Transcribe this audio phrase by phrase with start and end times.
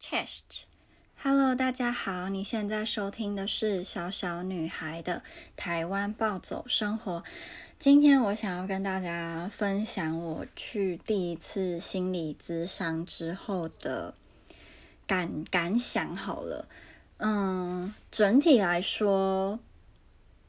[0.00, 5.22] Chest，Hello，大家好，你现在收听的是小小女孩的
[5.56, 7.22] 台湾暴走生活。
[7.78, 14.14] 今天我想要跟大家分享我去第一次心理咨商之后的
[15.06, 16.16] 感感想。
[16.16, 16.66] 好了，
[17.18, 19.60] 嗯，整体来说，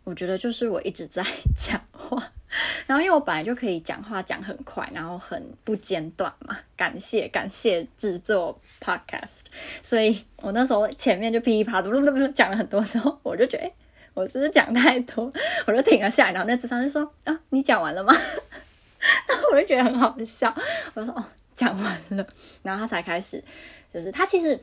[0.05, 1.25] 我觉得就是我一直在
[1.57, 2.31] 讲话。
[2.85, 9.41] 然后因为我本来就可以讲话讲很快，然后很不间断嘛，感谢感谢制作 podcast，
[9.81, 13.73] 所以我那时候前面就噼里啪啦讲了很多之后，我就觉得，诶，
[14.13, 15.31] 我是不是讲太多？
[15.65, 18.13] 我就停了下来，然后那智商就说啊，你讲完了吗？
[19.27, 20.53] 然 后我就觉得很好笑，
[20.93, 21.23] 我说哦，
[21.53, 22.27] 讲完了，
[22.63, 23.41] 然后他才开始，
[23.91, 24.59] 就是他其实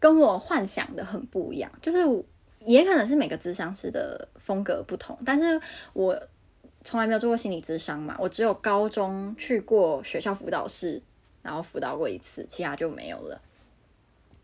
[0.00, 1.98] 跟我幻想的很不一样，就是
[2.60, 5.60] 也可能是每个咨商师的风格不同，但是
[5.92, 6.20] 我。
[6.88, 11.02] 从来没有做过心理咨商嘛，我只有高中去过学校辅导室，
[11.42, 13.38] 然后辅导过一次，其他就没有了。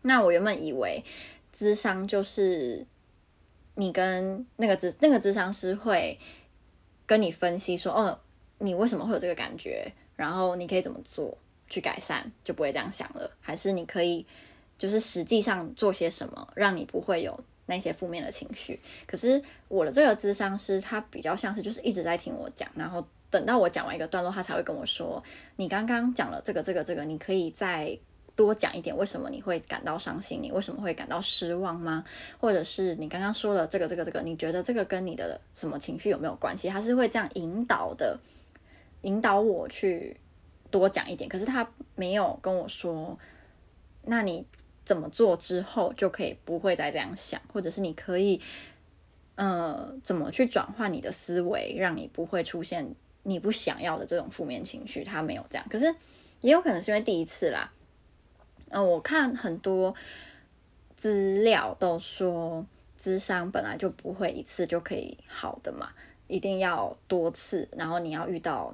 [0.03, 1.03] 那我原本以为
[1.51, 2.85] 咨商就是
[3.73, 6.19] 你跟那个咨那个咨商师会
[7.07, 8.19] 跟你分析说，哦，
[8.59, 11.35] 你为什么会有这个感觉，然后你可以怎么做
[11.67, 13.31] 去改善，就不会这样想了。
[13.41, 14.23] 还是你可以
[14.77, 17.43] 就是实际上做些什么，让你不会有。
[17.67, 25.23] 那些负面的情绪，可是我的这个智商师他比较像是就是一直在听我讲，然后等到我讲完一个段落，他才会跟我说
[25.57, 27.97] ：“你刚刚讲了这个、这个、这个，你可以再
[28.35, 30.39] 多讲一点，为什么你会感到伤心？
[30.43, 32.05] 你为什么会感到失望吗？
[32.39, 38.19] 或者是你刚刚说了这个、这个、这个，你觉得这个跟你的什么情绪有没有关系？”他是会这样引导的，
[39.01, 40.15] 引导我去
[40.69, 41.27] 多讲一点。
[41.27, 43.17] 可是他没有跟我说，
[44.03, 44.45] 那你。
[44.85, 48.39] 怎么做之后就可以不会再这样想，或者是你可以，
[49.33, 55.03] 呃，怎么去转换你的思维，让你不会出现你不想要的这种负面情绪？
[55.03, 55.93] 他没有这样，可是
[56.41, 57.71] 也有可能是因为第一次啦。
[58.69, 59.95] 嗯、我看很多
[60.95, 65.89] 资料都说，智商本来就不会一次就可以好的嘛，
[66.27, 68.73] 一定要多次，然后你要遇到。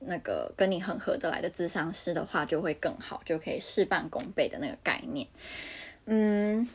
[0.00, 5.28] 那个跟你很合得来的智商师的话，就会更好，就可以事半功倍的那个概念。
[6.06, 6.68] 嗯，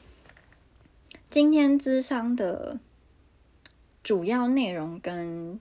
[1.30, 2.80] 今天智商的
[4.04, 5.60] 主要内容跟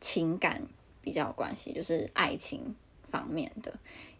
[0.00, 0.66] 情感
[1.00, 2.74] 比较有关系，就是爱情
[3.08, 3.72] 方面的。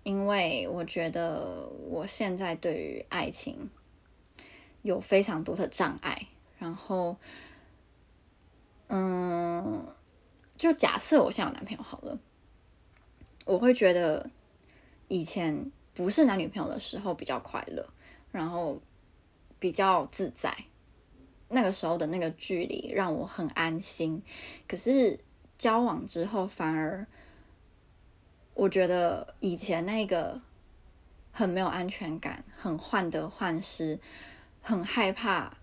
[0.02, 3.70] 因为我觉得我现在对于爱情
[4.82, 6.26] 有非常多的障碍。
[6.58, 7.16] 然后，
[8.88, 9.86] 嗯，
[10.56, 12.18] 就假设我现在有男朋友好了。
[13.44, 14.30] 我会觉得
[15.08, 17.86] 以前不是男女朋友的时候比较快乐，
[18.32, 18.80] 然后
[19.58, 20.56] 比较自在。
[21.50, 24.22] 那个时候的那个距离让我很安心。
[24.66, 25.20] 可是
[25.58, 27.06] 交往之后，反而
[28.54, 30.40] 我觉得以前那个
[31.30, 34.00] 很没有安全感、很患得患失、
[34.62, 35.58] 很害怕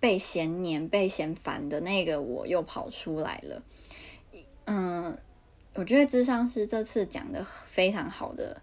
[0.00, 3.62] 被嫌黏、被嫌烦的那个我又跑出来了。
[4.64, 5.16] 嗯。
[5.74, 8.62] 我觉得智商师这次讲的非常好的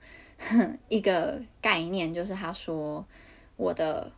[0.87, 3.05] 一个概念，就是他说
[3.57, 4.11] 我的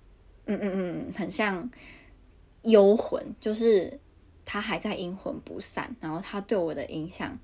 [0.46, 0.72] 嗯嗯
[1.08, 1.70] 嗯，很像
[2.62, 4.00] 幽魂，就是
[4.46, 7.38] 他还在阴魂不散，然后他对我的影响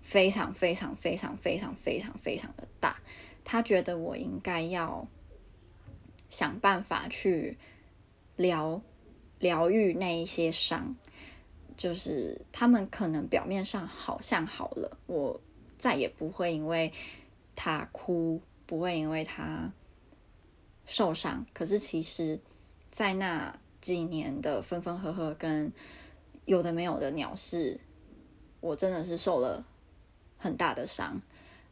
[0.00, 2.96] 非常非常非常非常非常非常的大。
[3.44, 5.06] 他觉得我应该要
[6.28, 7.56] 想办法去
[8.34, 8.82] 疗
[9.38, 10.96] 疗愈那一些伤。
[11.82, 15.40] 就是他们可能表面上好像好了，我
[15.76, 16.92] 再也不会因为
[17.56, 19.68] 他哭，不会因为他
[20.86, 21.44] 受伤。
[21.52, 22.38] 可是其实，
[22.88, 25.72] 在那几年的分分合合跟
[26.44, 27.80] 有的没有的鸟事，
[28.60, 29.66] 我真的是受了
[30.38, 31.20] 很大的伤。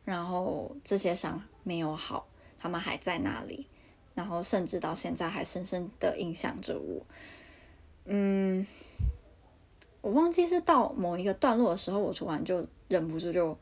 [0.05, 2.27] 然后这些伤没有好，
[2.59, 3.69] 他们还在那里，
[4.17, 7.07] 然后甚至到现在还深深的影响着我。
[8.07, 8.67] 嗯。
[10.03, 13.57] 我忘记是到某一个段落的时候，我突然就忍不住就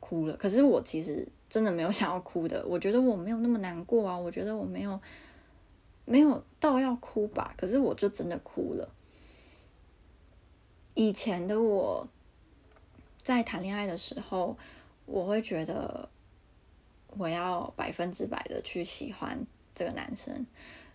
[0.00, 0.36] 哭了。
[0.36, 5.00] 可是我其实真的没有 想要哭的，我觉得我没有那么难过啊，我觉得我没有
[6.04, 7.54] 没有到要哭吧。
[7.56, 8.92] 可是我就真的哭了。
[10.94, 12.08] 以前的我
[13.22, 14.56] 在谈恋爱的时候，
[15.06, 16.08] 我会觉得
[17.16, 20.44] 我要百分之百的去喜欢这个男生，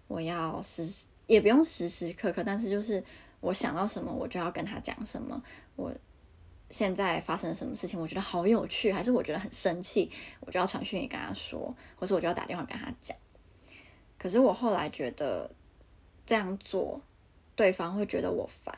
[0.08, 3.02] 我要时也不用时时刻刻，但是就是。
[3.42, 5.42] 我想到什么，我就要跟他讲什么。
[5.76, 5.94] 我
[6.70, 13.18] 现在发生什么事情，我觉得好有趣，还是我觉得很生气，我就要传讯息跟他说，或是我就要打电话跟他讲。
[14.18, 15.50] 可是我后来觉得
[16.26, 17.02] 这样做，
[17.56, 18.78] 对方会觉得我烦，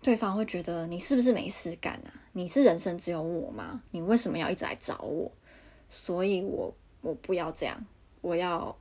[0.00, 2.12] 对方会觉得你是不是没事干啊？
[2.32, 3.82] 你是人生只有我吗？
[3.90, 5.30] 你为什么要一直来找我？
[5.88, 7.84] 所以我我不要这样，
[8.20, 8.76] 我要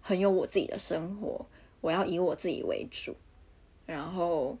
[0.00, 1.44] 很有我自己的生活，
[1.80, 3.14] 我要以我自己为主，
[3.92, 4.56] 然后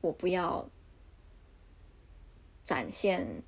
[0.00, 0.68] 我不要
[2.62, 3.42] 展现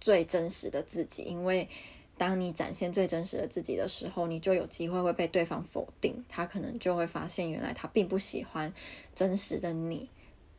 [0.00, 1.68] 最真实的自己，因为
[2.16, 8.72] 当你展现最真实的自己的时候，你就有机会会被对方否定，他可能就会发现原来他并不喜欢
[9.14, 10.08] 真实的你，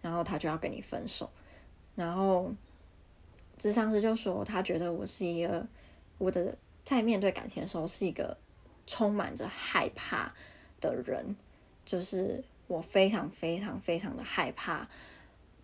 [0.01, 1.30] 然后他就要跟你分手。
[1.95, 2.53] 然后
[3.57, 5.68] 智商师就说，他觉得我是一个
[6.18, 8.38] 我的在面对感情的时候是一个。
[8.91, 10.33] 充满着害怕
[10.81, 11.36] 的人，
[11.86, 14.88] 就是我非常非常非常的害怕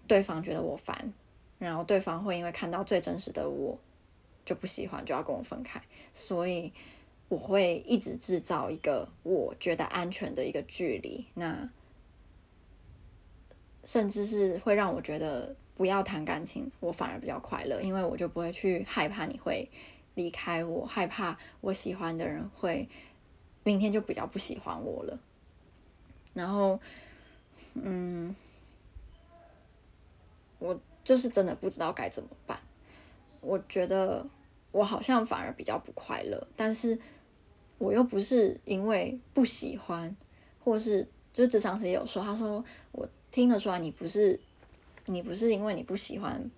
[0.08, 1.14] 对方觉得我烦，
[1.60, 3.78] 然后对方会因为看到最真实的我
[4.44, 5.82] 就不喜欢，就要跟我分开，
[6.14, 6.74] 所以
[7.30, 11.70] 我会一直制造一个我觉得安全的一个距离，那
[13.84, 19.70] 甚至是会让我觉得不要谈感情，我反而比较快乐，因为我就不会去害怕你会
[20.16, 22.90] 离开我，害怕我喜欢的人会。
[23.68, 25.20] 明天就比较不喜欢我了，
[26.36, 26.80] 然后，
[27.74, 28.36] 嗯，
[30.60, 32.60] 我就是真的不知道该怎么办。
[33.42, 34.24] 我觉得
[34.72, 37.00] 我好像反而比较不快乐，但是
[37.80, 40.16] 我又不是因为不喜欢，
[40.64, 44.40] 或是就是咨商师也有说，他说我听得出来你不是
[45.06, 46.52] 你不是因为你不喜欢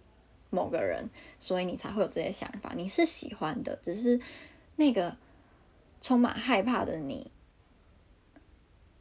[0.49, 1.09] 某个人，
[1.39, 4.19] 所以你才会有这些想法，你是喜欢的，只是
[4.75, 5.15] 那个。
[5.99, 7.31] 充满害怕的你，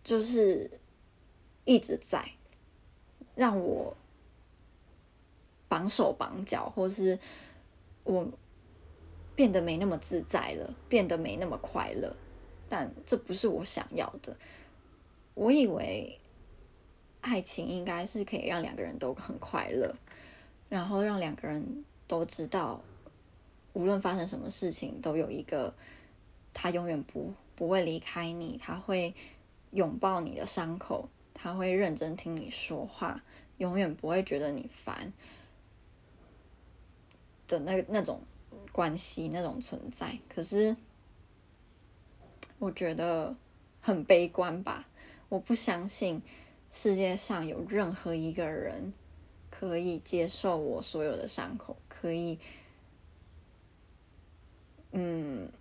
[0.06, 0.70] 就是
[1.64, 2.31] 一直在
[3.35, 3.97] 让我
[5.67, 7.19] 绑手绑脚，或是
[8.05, 8.25] 我
[9.35, 12.14] 变得没那么自在了，变得没那么快乐。
[12.69, 14.37] 但这不是我想要的。
[15.35, 16.20] 我以为
[17.20, 19.93] 爱情应该是可以让两个人都很快乐，
[20.69, 22.81] 然后让两个人都知道，
[23.73, 25.75] 无论发生什么事情，都有一个。
[26.59, 29.14] 他永远不不会离开你，他会
[29.76, 33.23] 拥抱你的伤口，他会认真听你说话，
[33.58, 35.12] 永远不会觉得你烦
[37.46, 38.20] 的那那种
[38.73, 40.19] 关系，那种存在。
[40.28, 40.75] 可是
[42.58, 43.37] 我觉得
[43.82, 44.88] 很悲观吧，
[45.28, 46.23] 我不相信
[46.70, 48.94] 世界上有任何一个人
[49.50, 52.38] 可以接受我所有的伤口，可以，
[54.93, 55.52] 嗯。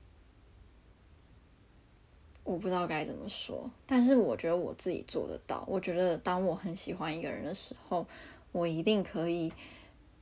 [2.46, 5.66] 我不知道该怎么说，但是我觉得我自己做得到。
[5.68, 8.06] 我觉得当我很喜欢一个人的时候，
[8.52, 9.52] 我一定可以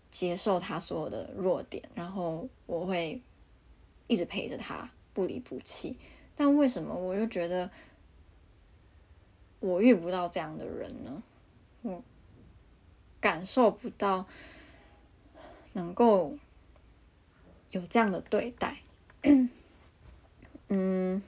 [0.10, 3.22] 接受他所有的弱点，然后我会
[4.08, 5.98] 一直陪着他，不离不弃。
[6.34, 7.70] 但为什么我又觉得
[9.60, 11.22] 我遇不到这样的人呢？
[11.82, 12.02] 我
[13.20, 14.26] 感受不到
[15.74, 16.38] 能够
[17.72, 18.78] 有这样的对待。
[20.70, 21.22] 嗯。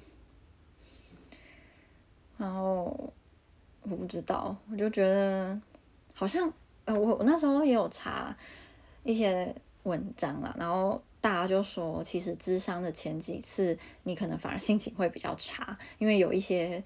[2.37, 3.13] 然后
[3.83, 5.59] 我不知道，我就觉得
[6.13, 6.51] 好像
[6.85, 8.35] 呃，我我那时候也有查
[9.03, 16.83] 一些文章啦，然后大家就说，其实咨商的前几次，你可能反而心情会比较差，因为有一些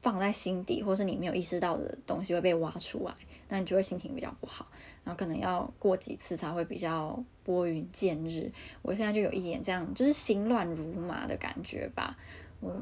[0.00, 3.14] 放在心底或是你没有意识到的东西会被挖出来，
[3.48, 4.66] 那你就会心情比较不好，
[5.04, 8.50] 然后可能要过几次才会比较拨云见日。
[8.82, 12.16] 我现在就有一点这样，就是心乱如麻的感觉吧，
[12.60, 12.74] 我。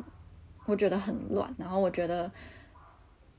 [0.68, 2.30] 我觉得很乱，然后我觉得，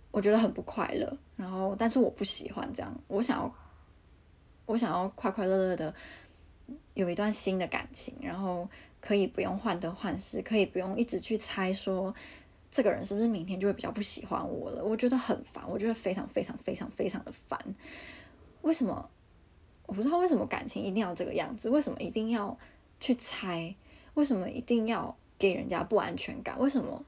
[0.10, 3.56] 我觉得很不快乐，然后但是我不喜欢这样，我想要，
[4.66, 5.94] 我想要快快乐乐的
[6.96, 8.68] 有一段新的感情，然后
[9.00, 12.12] 可以不用患得患失，可以不用一直去猜说
[12.72, 17.60] 这个人是不是明天就会比较不喜欢我了，我觉得很烦，我觉得非常非常非常非常的烦。
[18.64, 19.08] 为什么？
[19.86, 21.70] 我不知道为什么感情一定要这个样子？
[21.70, 22.58] 为什么一定要
[23.00, 23.76] 去猜？
[24.16, 26.60] 为什么一定要给人家不安全感？
[26.60, 27.06] 为什么？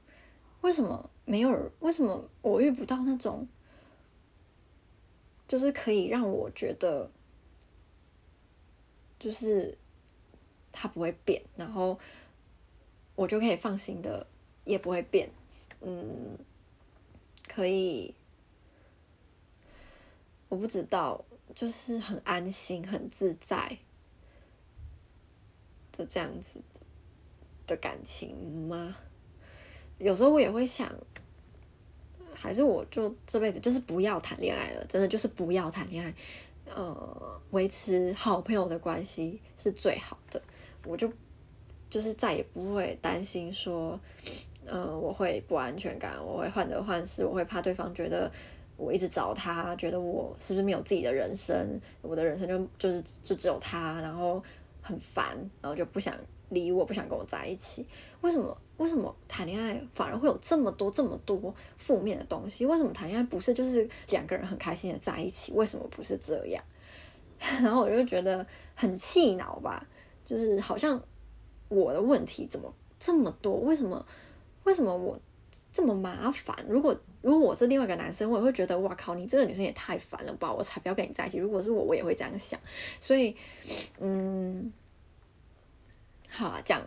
[0.62, 1.70] 为什么没有？
[1.80, 3.46] 为什么我遇不到那种，
[5.46, 7.10] 就是可以让我觉得，
[9.18, 9.76] 就是
[10.72, 11.98] 他不会变，然后
[13.14, 14.26] 我就可以放心的，
[14.64, 15.30] 也不会变，
[15.80, 16.38] 嗯，
[17.48, 18.14] 可以，
[20.48, 23.78] 我不知道，就是很安心、很自在
[25.90, 26.60] 的这样子
[27.66, 28.96] 的感情吗？
[29.98, 30.92] 有时候我也会想，
[32.34, 36.14] 还是我就这辈子就是不要谈恋爱了，真的就是不要谈恋爱，
[36.74, 40.42] 呃，维持好朋友的关系是最好的。
[40.84, 41.08] 我就
[41.88, 43.98] 就是再也不会担心说，
[44.66, 48.28] 呃，我会不安全感，我会患得患失，我会怕对方觉得
[48.76, 54.42] 我一直找他，觉得我是不是没有自己的人生，我的人生就就是就只有他，然后
[54.82, 55.28] 很烦，
[55.62, 56.14] 然后就不想
[56.50, 57.86] 理我，不想跟我在一起。
[58.20, 58.54] 为什么？
[58.78, 62.66] 为什么谈恋爱反而会有这么多这么多负面的东西？
[62.66, 65.52] 为什么谈恋爱不是就是两个人很开心的在一起？
[65.52, 66.62] 为什么不是这样？
[67.62, 69.86] 然后我就觉得很气恼吧，
[70.24, 71.00] 就是好像
[71.68, 73.54] 我的问题怎么这么多？
[73.60, 74.04] 为什么？
[74.64, 75.18] 为什么我
[75.72, 76.54] 这么麻烦？
[76.68, 80.52] 如果如果我是另外一个男生，我也会觉得哇靠，你这个女生也太烦了吧！
[80.52, 81.38] 我才不要跟你在一起。
[81.38, 82.60] 如果是我，我也会这样想。
[83.00, 83.34] 所以，
[83.98, 84.72] 嗯。
[86.28, 86.82] 好啊，讲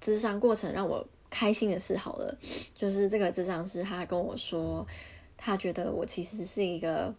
[0.00, 2.36] 智商过程让我开心的事好了，
[2.74, 4.86] 就是这个智商师他跟我说，
[5.36, 7.14] 他觉得我其实是一个，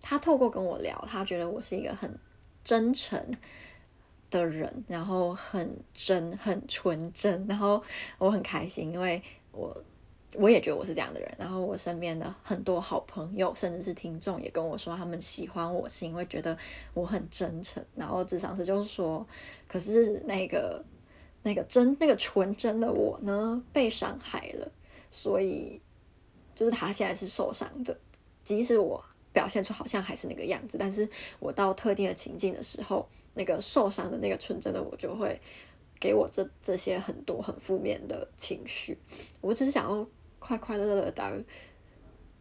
[0.00, 2.18] 他透过跟我聊，他觉得我是一个很
[2.64, 3.36] 真诚
[4.30, 7.82] 的人，然后很真、很纯真，然后
[8.18, 9.84] 我很开心，因为我。
[10.34, 16.56] 我也觉得我是这样的人，然后我身边的很多好朋友，甚至是听众也跟我说，他们喜欢我是因为觉得
[16.94, 17.84] 我很真诚。
[17.94, 19.26] 然后咨商师就是说，
[19.68, 20.82] 可是那个
[21.42, 24.72] 那个真那个纯真的我呢，被伤害了，
[25.10, 25.78] 所以
[26.54, 27.94] 就是他现在是受伤的。
[28.42, 31.06] 即使我表现出好像还是那个样子，但是
[31.40, 35.38] 我到特定的情境的时候，那个受伤的那个纯真的我就会
[36.00, 38.96] 给我这这些很多很负面的情绪。
[39.42, 40.08] 我只是想要。
[40.42, 41.40] 快快乐乐的当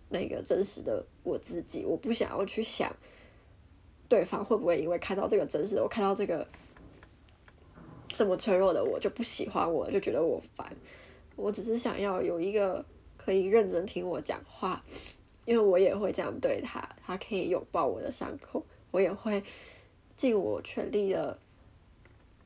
[0.10, 2.91] 那个真实的我自己，我不想要去想
[4.10, 6.46] 对方会不会因为看到这个真实的我，看到这个
[8.08, 10.75] 这么脆弱的我就不喜欢我，就觉得我烦。
[11.36, 12.84] 我只是想要有一个
[13.17, 14.84] 可以认真听我讲话，
[15.46, 19.43] 因为我也会这样对他，他可以拥抱我的伤口，我也会
[20.17, 21.38] 尽我全力的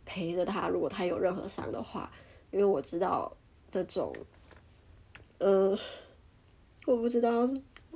[0.04, 0.68] 陪着他。
[0.68, 2.12] 如果他有任何伤的话，
[2.52, 3.32] 因为我知道
[3.72, 4.14] 这种。
[5.40, 5.78] 嗯，
[6.86, 7.48] 我不知道，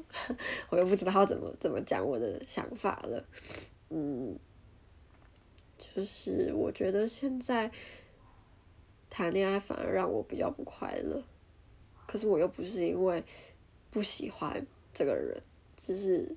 [0.70, 3.26] 我又不知道要怎么怎么讲我的想法了。
[3.90, 4.38] 嗯，
[5.78, 7.72] 就是我觉得现在
[9.10, 11.24] 谈恋爱反而让我比较不快乐，
[12.06, 13.24] 可是我又不是因为
[13.90, 15.42] 不喜欢这个人，
[15.76, 16.36] 只是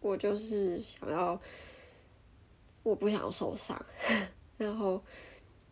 [0.00, 1.40] 我就是想要，
[2.82, 3.80] 我不想要受伤，
[4.58, 5.00] 然后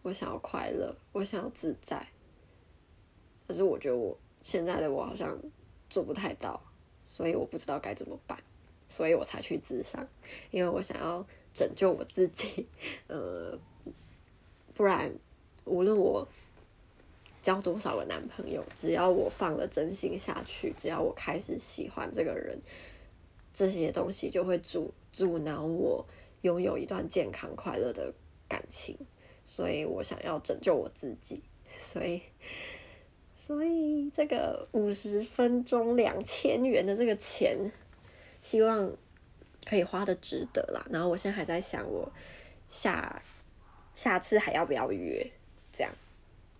[0.02, 2.06] 我想要快乐，我想要自在。
[3.50, 5.36] 可是我觉得我现在的我好像
[5.88, 6.62] 做不太到，
[7.02, 8.38] 所以我不知道该怎么办，
[8.86, 10.06] 所以我才去自杀，
[10.52, 12.68] 因为我想要拯救我自己，
[13.08, 13.58] 呃，
[14.72, 15.12] 不然
[15.64, 16.24] 无论我
[17.42, 22.56] 交多少个男朋友，只要我放了真心下去，只要我开始喜欢这个人，
[23.52, 26.06] 这些东西就会阻阻挠我
[26.42, 28.14] 拥有一段健康快乐的
[28.48, 28.96] 感情，
[29.44, 31.42] 所以我想要拯救我自己，
[31.80, 32.22] 所以。
[33.50, 37.58] 所以这个五十分钟两千元的这个钱，
[38.40, 38.88] 希望
[39.68, 40.86] 可以花的值得啦。
[40.88, 42.08] 然后我现在还在想，我
[42.68, 43.20] 下
[43.92, 45.28] 下次还要不要约？
[45.72, 45.92] 这样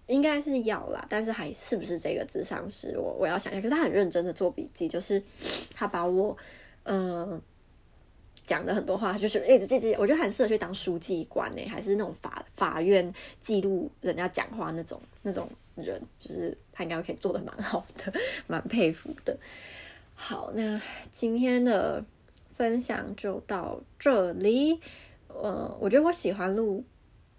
[0.08, 2.98] 应该是要啦，但是还是不是这个智商师？
[2.98, 3.62] 我我要想一下。
[3.62, 5.22] 可是他很认真的做笔记，就是
[5.72, 6.36] 他把我
[6.82, 7.40] 嗯。
[8.42, 15.48] 讲的很多话，就是一直记记，我觉得很适合去当书记官呢，还是那种法法院记录人家讲话那种那种
[15.82, 18.12] 人，就是他应该可以做的蛮好的，
[18.46, 19.36] 蛮佩服的。
[20.14, 22.04] 好，那今天的
[22.56, 24.78] 分享就到这里。
[25.28, 26.84] 呃，我觉得我喜欢录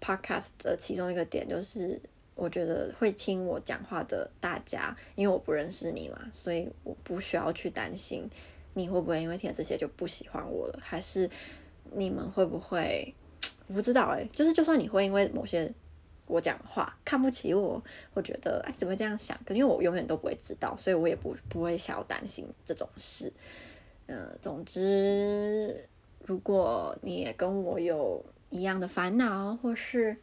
[0.00, 2.00] podcast 的其中一个点，就是
[2.34, 8.28] 我觉得会听我讲话的大家，因为我不认识你嘛，所以我不需要去担心。
[8.74, 10.78] 你会不会因为听了这些就不喜欢我了？
[10.82, 11.30] 还是
[11.92, 13.14] 你们会不会？
[13.68, 15.72] 我不知道哎，就是就算你会因为某些
[16.26, 17.82] 我讲话看不起我，
[18.14, 19.38] 会觉得哎怎么会这样想？
[19.44, 23.32] 可因为我永远都不会知道，所以我也不不会想要担心这种事。
[24.06, 25.88] 嗯、呃，总之，
[26.24, 30.16] 如果你也跟我有一样的烦恼，或是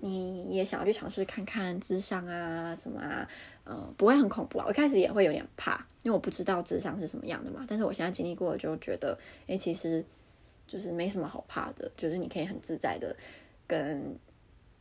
[0.00, 3.28] 你也想要去尝试看看智商啊什么啊，
[3.64, 4.64] 嗯、呃，不会很恐怖啊。
[4.66, 5.86] 我一开始也会有点怕。
[6.02, 9.18] 因为我不知道智商是什么样的嘛，但是我现在经历过，就觉得，
[9.48, 10.02] 诶，其实
[10.66, 13.14] 就是没什么好怕的，就是你可以很自在的
[13.66, 14.18] 跟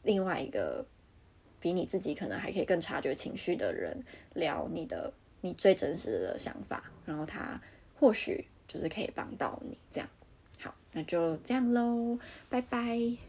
[0.04, 0.86] 另外一个
[1.60, 3.98] 比你自己可能还可以更察觉情绪的人
[4.34, 7.60] 聊你的你最真实的想法，然后他
[8.00, 10.10] 或许就是可以帮到你这样。
[10.62, 12.18] 好，那就这样喽，
[12.50, 13.29] 拜拜。